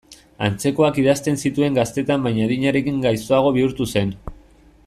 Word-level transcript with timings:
Antzekoak 0.45 0.97
idazten 1.01 1.37
zituen 1.43 1.77
gaztetan 1.79 2.25
baina 2.29 2.49
adinarekin 2.49 2.99
gaiztoago 3.07 3.53
bihurtu 3.59 3.93
zen. 3.95 4.17